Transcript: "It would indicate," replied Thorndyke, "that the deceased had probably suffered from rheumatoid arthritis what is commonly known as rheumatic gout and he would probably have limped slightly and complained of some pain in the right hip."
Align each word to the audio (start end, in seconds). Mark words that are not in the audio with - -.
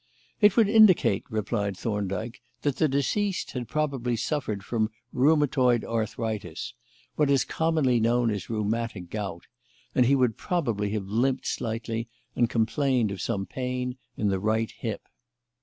"It 0.39 0.57
would 0.57 0.67
indicate," 0.67 1.25
replied 1.29 1.77
Thorndyke, 1.77 2.41
"that 2.63 2.77
the 2.77 2.87
deceased 2.87 3.51
had 3.51 3.67
probably 3.67 4.15
suffered 4.15 4.65
from 4.65 4.89
rheumatoid 5.13 5.85
arthritis 5.85 6.73
what 7.17 7.29
is 7.29 7.45
commonly 7.45 7.99
known 7.99 8.31
as 8.31 8.49
rheumatic 8.49 9.11
gout 9.11 9.43
and 9.93 10.07
he 10.07 10.15
would 10.15 10.37
probably 10.37 10.89
have 10.93 11.05
limped 11.05 11.45
slightly 11.45 12.09
and 12.35 12.49
complained 12.49 13.11
of 13.11 13.21
some 13.21 13.45
pain 13.45 13.95
in 14.17 14.29
the 14.29 14.39
right 14.39 14.71
hip." 14.71 15.03